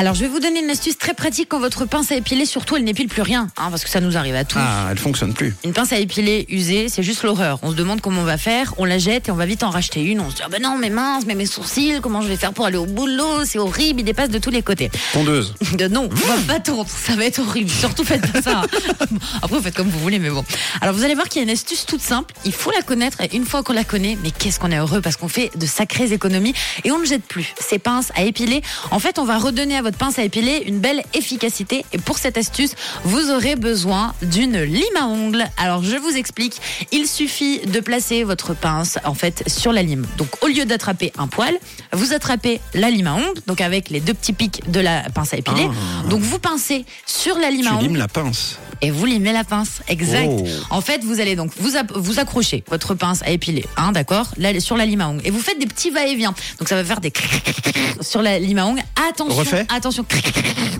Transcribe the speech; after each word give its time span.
Alors, 0.00 0.14
je 0.14 0.20
vais 0.20 0.28
vous 0.28 0.38
donner 0.38 0.62
une 0.62 0.70
astuce 0.70 0.96
très 0.96 1.12
pratique 1.12 1.48
quand 1.48 1.58
votre 1.58 1.84
pince 1.84 2.12
à 2.12 2.14
épiler, 2.14 2.46
surtout, 2.46 2.76
elle 2.76 2.84
n'épile 2.84 3.08
plus 3.08 3.22
rien, 3.22 3.48
hein, 3.56 3.66
parce 3.68 3.82
que 3.82 3.90
ça 3.90 4.00
nous 4.00 4.16
arrive 4.16 4.36
à 4.36 4.44
tous. 4.44 4.60
Ah, 4.60 4.86
elle 4.92 4.98
fonctionne 4.98 5.34
plus. 5.34 5.56
Une 5.64 5.72
pince 5.72 5.92
à 5.92 5.98
épiler 5.98 6.46
usée, 6.50 6.88
c'est 6.88 7.02
juste 7.02 7.24
l'horreur. 7.24 7.58
On 7.62 7.72
se 7.72 7.74
demande 7.74 8.00
comment 8.00 8.20
on 8.20 8.24
va 8.24 8.38
faire, 8.38 8.74
on 8.78 8.84
la 8.84 8.98
jette 8.98 9.26
et 9.26 9.32
on 9.32 9.34
va 9.34 9.44
vite 9.44 9.64
en 9.64 9.70
racheter 9.70 10.04
une. 10.04 10.20
On 10.20 10.30
se 10.30 10.36
dit, 10.36 10.42
ah 10.44 10.48
ben 10.48 10.62
non, 10.62 10.78
mais 10.78 10.90
mince, 10.90 11.24
mais 11.26 11.34
mes 11.34 11.46
sourcils, 11.46 11.98
comment 12.00 12.22
je 12.22 12.28
vais 12.28 12.36
faire 12.36 12.52
pour 12.52 12.66
aller 12.66 12.76
au 12.76 12.86
boulot? 12.86 13.44
C'est 13.44 13.58
horrible, 13.58 13.98
il 14.02 14.04
dépasse 14.04 14.30
de 14.30 14.38
tous 14.38 14.50
les 14.50 14.62
côtés. 14.62 14.88
Tondeuse. 15.12 15.56
De 15.72 15.88
non, 15.88 16.08
pas 16.46 16.60
tondre, 16.60 16.86
ça 16.88 17.16
va 17.16 17.24
être 17.24 17.40
horrible. 17.40 17.68
Surtout 17.68 18.04
faites 18.04 18.30
pas 18.30 18.40
ça. 18.40 18.62
Après, 19.42 19.56
vous 19.56 19.62
faites 19.62 19.74
comme 19.74 19.88
vous 19.88 19.98
voulez, 19.98 20.20
mais 20.20 20.30
bon. 20.30 20.44
Alors, 20.80 20.94
vous 20.94 21.02
allez 21.02 21.16
voir 21.16 21.28
qu'il 21.28 21.42
y 21.42 21.44
a 21.44 21.48
une 21.48 21.52
astuce 21.52 21.86
toute 21.86 22.02
simple. 22.02 22.34
Il 22.44 22.52
faut 22.52 22.70
la 22.70 22.82
connaître 22.82 23.20
et 23.20 23.34
une 23.34 23.44
fois 23.44 23.64
qu'on 23.64 23.72
la 23.72 23.82
connaît, 23.82 24.16
mais 24.22 24.30
qu'est-ce 24.30 24.60
qu'on 24.60 24.70
est 24.70 24.78
heureux 24.78 25.00
parce 25.00 25.16
qu'on 25.16 25.26
fait 25.26 25.50
de 25.56 25.66
sacrées 25.66 26.12
économies 26.12 26.54
et 26.84 26.92
on 26.92 27.00
ne 27.00 27.04
jette 27.04 27.24
plus 27.24 27.52
ces 27.58 27.80
pinces 27.80 28.12
à 28.14 28.22
épiler. 28.22 28.62
En 28.92 29.00
fait, 29.00 29.18
on 29.18 29.24
va 29.24 29.38
redonner 29.38 29.76
à 29.76 29.82
votre 29.82 29.87
pince 29.96 30.18
à 30.18 30.22
épiler 30.24 30.62
une 30.66 30.78
belle 30.80 31.02
efficacité. 31.14 31.84
Et 31.92 31.98
pour 31.98 32.18
cette 32.18 32.36
astuce, 32.36 32.72
vous 33.04 33.30
aurez 33.30 33.56
besoin 33.56 34.14
d'une 34.22 34.60
lime 34.62 34.96
à 35.00 35.06
ongles. 35.06 35.44
Alors, 35.56 35.82
je 35.82 35.96
vous 35.96 36.16
explique. 36.16 36.60
Il 36.92 37.06
suffit 37.06 37.60
de 37.60 37.80
placer 37.80 38.24
votre 38.24 38.54
pince, 38.54 38.98
en 39.04 39.14
fait, 39.14 39.44
sur 39.48 39.72
la 39.72 39.82
lime. 39.82 40.06
Donc, 40.16 40.28
au 40.42 40.48
lieu 40.48 40.64
d'attraper 40.64 41.12
un 41.18 41.28
poil, 41.28 41.54
vous 41.92 42.12
attrapez 42.12 42.60
la 42.74 42.90
lime 42.90 43.06
à 43.06 43.14
ongles, 43.14 43.40
donc 43.46 43.60
avec 43.60 43.90
les 43.90 44.00
deux 44.00 44.14
petits 44.14 44.32
pics 44.32 44.70
de 44.70 44.80
la 44.80 45.02
pince 45.14 45.32
à 45.34 45.38
épiler. 45.38 45.68
Donc, 46.10 46.20
vous 46.20 46.38
pincez 46.38 46.84
sur 47.06 47.38
la 47.38 47.50
lime 47.50 47.62
Tu 47.62 47.68
à 47.68 47.74
ongles 47.74 47.82
limes 47.84 47.96
la 47.96 48.08
pince. 48.08 48.58
et 48.82 48.90
vous 48.90 49.06
limez 49.06 49.32
la 49.32 49.44
pince. 49.44 49.80
Exact. 49.88 50.28
Oh. 50.30 50.44
En 50.70 50.80
fait, 50.80 51.02
vous 51.04 51.20
allez 51.20 51.36
donc 51.36 51.50
vous, 51.58 51.70
vous 51.94 52.18
accrochez 52.20 52.64
votre 52.68 52.94
pince 52.94 53.22
à 53.22 53.30
épiler, 53.30 53.64
hein, 53.76 53.92
d'accord, 53.92 54.28
sur 54.60 54.76
la 54.76 54.86
lime 54.86 55.00
à 55.00 55.08
ongles, 55.08 55.22
et 55.24 55.30
vous 55.30 55.40
faites 55.40 55.58
des 55.58 55.66
petits 55.66 55.90
va-et-vient. 55.90 56.34
Donc 56.58 56.68
ça 56.68 56.74
va 56.76 56.84
faire 56.84 57.00
des 57.00 57.12
sur 58.00 58.22
la 58.22 58.38
lime 58.38 58.58
à 58.58 58.66
ongles. 58.66 58.82
Attention. 59.08 59.36
Attention. 59.78 60.04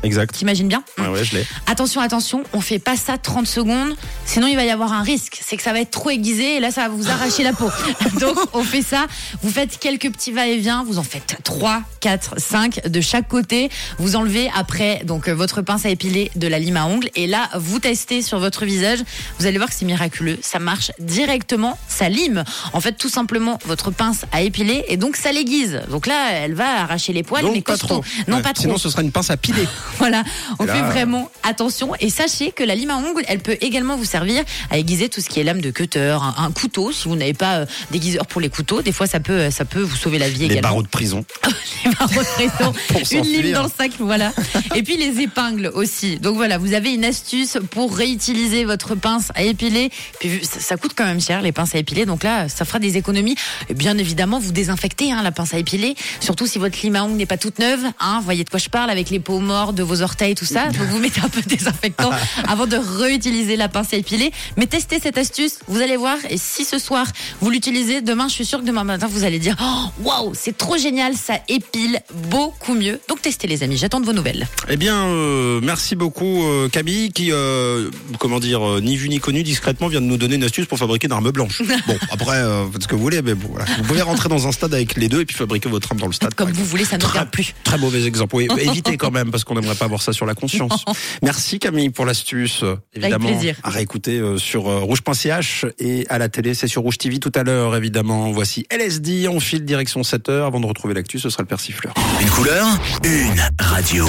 Exact. 0.02 0.34
T'imagines 0.34 0.68
bien 0.68 0.82
Ouais, 0.98 1.08
ouais, 1.08 1.24
je 1.24 1.36
l'ai. 1.36 1.46
Attention, 1.66 2.00
attention, 2.00 2.42
on 2.52 2.60
fait 2.60 2.78
pas 2.78 2.96
ça 2.96 3.18
30 3.18 3.46
secondes, 3.46 3.96
sinon 4.24 4.46
il 4.46 4.56
va 4.56 4.64
y 4.64 4.70
avoir 4.70 4.92
un 4.92 5.02
risque, 5.02 5.40
c'est 5.44 5.56
que 5.56 5.62
ça 5.62 5.72
va 5.72 5.80
être 5.80 5.90
trop 5.90 6.10
aiguisé 6.10 6.56
et 6.56 6.60
là 6.60 6.70
ça 6.70 6.82
va 6.82 6.88
vous 6.88 7.08
arracher 7.08 7.42
la 7.42 7.52
peau. 7.52 7.70
Donc 8.20 8.36
on 8.52 8.62
fait 8.62 8.82
ça, 8.82 9.06
vous 9.42 9.50
faites 9.50 9.78
quelques 9.78 10.10
petits 10.12 10.32
va-et-vient, 10.32 10.84
vous 10.84 10.98
en 10.98 11.02
faites 11.02 11.36
3, 11.44 11.82
4, 12.00 12.34
5 12.38 12.88
de 12.88 13.00
chaque 13.00 13.28
côté, 13.28 13.70
vous 13.98 14.16
enlevez 14.16 14.50
après 14.54 15.02
donc 15.04 15.28
euh, 15.28 15.34
votre 15.34 15.62
pince 15.62 15.86
à 15.86 15.90
épiler 15.90 16.30
de 16.36 16.46
la 16.46 16.58
lime 16.58 16.76
à 16.76 16.86
ongles 16.86 17.10
et 17.14 17.26
là 17.26 17.48
vous 17.56 17.78
testez 17.78 18.22
sur 18.22 18.38
votre 18.38 18.64
visage, 18.64 19.00
vous 19.38 19.46
allez 19.46 19.58
voir 19.58 19.68
que 19.68 19.74
c'est 19.74 19.84
miraculeux, 19.86 20.38
ça 20.42 20.58
marche 20.58 20.92
directement, 20.98 21.78
ça 21.88 22.08
lime. 22.08 22.44
En 22.72 22.80
fait 22.80 22.92
tout 22.92 23.08
simplement 23.08 23.58
votre 23.66 23.90
pince 23.90 24.22
à 24.32 24.42
épiler 24.42 24.84
et 24.88 24.96
donc 24.96 25.16
ça 25.16 25.32
l'aiguise. 25.32 25.80
Donc 25.90 26.06
là 26.06 26.32
elle 26.32 26.54
va 26.54 26.82
arracher 26.82 27.12
les 27.12 27.22
poils 27.22 27.42
Donc, 27.42 27.54
mais 27.54 27.62
pas 27.62 27.76
trop. 27.76 28.02
Non 28.26 28.38
Ouais, 28.38 28.42
pas 28.42 28.52
trop. 28.52 28.62
Sinon, 28.62 28.78
ce 28.78 28.87
sera 28.90 29.02
une 29.02 29.12
pince 29.12 29.30
à 29.30 29.36
piler. 29.36 29.66
Voilà, 29.98 30.22
on 30.60 30.64
là, 30.64 30.74
fait 30.74 30.82
vraiment 30.82 31.28
attention 31.42 31.92
et 31.98 32.08
sachez 32.08 32.52
que 32.52 32.62
la 32.62 32.76
lime 32.76 32.90
à 32.90 32.96
ongles, 32.98 33.24
elle 33.26 33.40
peut 33.40 33.56
également 33.60 33.96
vous 33.96 34.04
servir 34.04 34.44
à 34.70 34.78
aiguiser 34.78 35.08
tout 35.08 35.20
ce 35.20 35.28
qui 35.28 35.40
est 35.40 35.44
lame 35.44 35.60
de 35.60 35.70
cutter, 35.70 36.16
un, 36.22 36.34
un 36.44 36.50
couteau. 36.52 36.92
Si 36.92 37.08
vous 37.08 37.16
n'avez 37.16 37.34
pas 37.34 37.56
euh, 37.56 37.66
d'aiguiseur 37.90 38.26
pour 38.26 38.40
les 38.40 38.48
couteaux, 38.48 38.80
des 38.80 38.92
fois 38.92 39.08
ça 39.08 39.18
peut, 39.18 39.32
euh, 39.32 39.50
ça 39.50 39.64
peut 39.64 39.80
vous 39.80 39.96
sauver 39.96 40.18
la 40.20 40.28
vie 40.28 40.38
Les 40.38 40.44
également. 40.44 40.62
barreaux 40.62 40.82
de 40.82 40.88
prison. 40.88 41.24
Les 41.84 41.90
barreaux 41.90 42.22
de 42.22 42.48
Pour 42.88 43.02
une 43.12 43.24
lime 43.24 43.52
dans 43.52 43.64
le 43.64 43.70
sac, 43.76 43.92
voilà. 43.98 44.32
Et 44.74 44.82
puis 44.82 44.96
les 44.96 45.20
épingles 45.20 45.70
aussi. 45.74 46.16
Donc 46.18 46.36
voilà, 46.36 46.58
vous 46.58 46.74
avez 46.74 46.92
une 46.92 47.04
astuce 47.04 47.58
pour 47.70 47.96
réutiliser 47.96 48.64
votre 48.64 48.94
pince 48.94 49.30
à 49.34 49.42
épiler. 49.42 49.90
Puis 50.20 50.40
ça, 50.44 50.60
ça 50.60 50.76
coûte 50.76 50.92
quand 50.96 51.04
même 51.04 51.20
cher 51.20 51.42
les 51.42 51.52
pinces 51.52 51.74
à 51.74 51.78
épiler, 51.78 52.06
donc 52.06 52.22
là 52.22 52.48
ça 52.48 52.64
fera 52.64 52.78
des 52.78 52.96
économies. 52.96 53.34
Et 53.68 53.74
bien 53.74 53.98
évidemment, 53.98 54.38
vous 54.38 54.52
désinfectez 54.52 55.12
hein, 55.12 55.22
la 55.22 55.32
pince 55.32 55.54
à 55.54 55.58
épiler, 55.58 55.96
surtout 56.20 56.46
si 56.46 56.58
votre 56.58 56.78
lime 56.82 56.96
à 56.96 57.04
ongles 57.04 57.16
n'est 57.16 57.26
pas 57.26 57.38
toute 57.38 57.58
neuve. 57.58 57.80
Hein, 58.00 58.20
voyez 58.24 58.44
de 58.44 58.50
quoi 58.50 58.58
je 58.58 58.67
parle 58.68 58.90
avec 58.90 59.10
les 59.10 59.20
peaux 59.20 59.40
morts 59.40 59.72
de 59.72 59.82
vos 59.82 60.02
orteils, 60.02 60.34
tout 60.34 60.44
ça. 60.44 60.66
Donc 60.66 60.88
vous 60.88 60.98
mettez 60.98 61.20
un 61.20 61.28
peu 61.28 61.40
de 61.40 61.48
désinfectant 61.48 62.10
avant 62.48 62.66
de 62.66 62.76
réutiliser 62.76 63.56
la 63.56 63.68
pince 63.68 63.92
à 63.92 63.96
épiler. 63.96 64.32
Mais 64.56 64.66
testez 64.66 65.00
cette 65.00 65.18
astuce, 65.18 65.58
vous 65.68 65.80
allez 65.80 65.96
voir. 65.96 66.16
Et 66.30 66.38
si 66.38 66.64
ce 66.64 66.78
soir 66.78 67.06
vous 67.40 67.50
l'utilisez, 67.50 68.00
demain 68.00 68.28
je 68.28 68.34
suis 68.34 68.44
sûre 68.44 68.60
que 68.60 68.66
demain 68.66 68.84
matin 68.84 69.08
vous 69.10 69.24
allez 69.24 69.38
dire 69.38 69.56
Oh, 69.60 70.02
waouh, 70.02 70.32
c'est 70.34 70.56
trop 70.56 70.76
génial, 70.76 71.14
ça 71.14 71.40
épile 71.48 72.00
beaucoup 72.30 72.74
mieux. 72.74 73.00
Donc 73.08 73.22
testez 73.22 73.46
les 73.46 73.62
amis, 73.62 73.76
j'attends 73.76 74.00
de 74.00 74.06
vos 74.06 74.12
nouvelles. 74.12 74.46
Eh 74.68 74.76
bien, 74.76 75.06
euh, 75.06 75.60
merci 75.62 75.96
beaucoup 75.96 76.44
euh, 76.44 76.68
Camille 76.68 77.12
qui, 77.12 77.32
euh, 77.32 77.90
comment 78.18 78.40
dire, 78.40 78.66
euh, 78.66 78.80
ni 78.80 78.96
vu 78.96 79.08
ni 79.08 79.18
connu 79.18 79.42
discrètement 79.42 79.88
vient 79.88 80.00
de 80.00 80.06
nous 80.06 80.16
donner 80.16 80.36
une 80.36 80.44
astuce 80.44 80.66
pour 80.66 80.78
fabriquer 80.78 81.06
une 81.06 81.12
arme 81.12 81.30
blanche. 81.30 81.62
bon, 81.86 81.96
après, 82.10 82.42
faites 82.72 82.82
ce 82.82 82.88
que 82.88 82.94
vous 82.94 83.02
voulez, 83.02 83.22
mais 83.22 83.34
bon, 83.34 83.48
voilà. 83.50 83.64
vous 83.78 83.84
pouvez 83.84 84.02
rentrer 84.02 84.28
dans 84.28 84.46
un 84.46 84.52
stade 84.52 84.74
avec 84.74 84.96
les 84.96 85.08
deux 85.08 85.20
et 85.20 85.24
puis 85.24 85.36
fabriquer 85.36 85.68
votre 85.68 85.90
arme 85.90 86.00
dans 86.00 86.06
le 86.06 86.12
stade. 86.12 86.34
Comme 86.34 86.48
vous 86.48 86.52
exemple. 86.52 86.70
voulez, 86.70 86.84
ça 86.84 86.98
ne 86.98 87.04
regarde 87.04 87.30
plus. 87.30 87.54
très 87.64 87.78
mauvais 87.78 88.04
exemple. 88.04 88.36
Oui, 88.36 88.48
évitez 88.62 88.96
quand 88.96 89.10
même 89.10 89.30
parce 89.30 89.44
qu'on 89.44 89.54
n'aimerait 89.54 89.74
pas 89.74 89.84
avoir 89.84 90.02
ça 90.02 90.12
sur 90.12 90.26
la 90.26 90.34
conscience. 90.34 90.84
Merci 91.22 91.58
Camille 91.58 91.90
pour 91.90 92.04
l'astuce. 92.06 92.64
Évidemment, 92.94 93.28
plaisir. 93.28 93.56
à 93.62 93.70
réécouter 93.70 94.18
euh, 94.18 94.38
sur 94.38 94.68
euh, 94.68 94.80
rouge.ch 94.80 95.66
et 95.78 96.06
à 96.08 96.18
la 96.18 96.28
télé, 96.28 96.54
c'est 96.54 96.68
sur 96.68 96.82
Rouge 96.82 96.98
TV 96.98 97.18
tout 97.18 97.32
à 97.34 97.42
l'heure 97.42 97.76
évidemment. 97.76 98.30
Voici 98.30 98.66
LSD, 98.70 99.28
on 99.28 99.40
file 99.40 99.64
direction 99.64 100.02
7h 100.02 100.46
avant 100.46 100.60
de 100.60 100.66
retrouver 100.66 100.94
l'actu, 100.94 101.18
ce 101.18 101.30
sera 101.30 101.42
le 101.42 101.48
persifleur. 101.48 101.94
Une 102.20 102.30
couleur, 102.30 102.66
une 103.04 103.42
radio. 103.58 104.06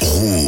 Rouge. 0.00 0.44